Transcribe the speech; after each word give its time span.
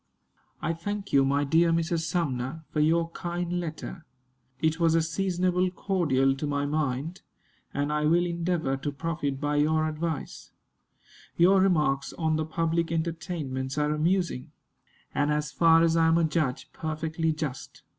I 0.63 0.73
thank 0.73 1.13
you, 1.13 1.23
my 1.23 1.43
dear 1.43 1.71
Mrs. 1.71 2.05
Sumner, 2.05 2.63
for 2.71 2.79
your 2.79 3.11
kind 3.11 3.59
letter. 3.59 4.03
It 4.59 4.79
was 4.79 4.95
a 4.95 5.01
seasonable 5.03 5.69
cordial 5.69 6.35
to 6.37 6.47
my 6.47 6.65
mind, 6.65 7.21
and 7.71 7.93
I 7.93 8.05
will 8.05 8.25
endeavor 8.25 8.77
to 8.77 8.91
profit 8.91 9.39
by 9.39 9.57
your 9.57 9.87
advice. 9.87 10.53
Your 11.37 11.61
remarks 11.61 12.13
on 12.13 12.35
the 12.35 12.45
public 12.45 12.91
entertainments 12.91 13.77
are 13.77 13.91
amusing, 13.93 14.51
and, 15.13 15.31
as 15.31 15.51
far 15.51 15.83
as 15.83 15.95
I 15.95 16.07
am 16.07 16.17
a 16.17 16.23
judge, 16.23 16.73
perfectly 16.73 17.31
just. 17.31 17.83